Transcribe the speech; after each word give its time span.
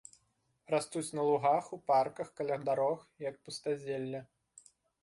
Растуць 0.73 1.15
на 1.19 1.25
лугах, 1.27 1.69
у 1.79 1.79
парках, 1.91 2.33
каля 2.41 2.57
дарог, 2.71 2.99
як 3.29 3.35
пустазелле. 3.47 4.29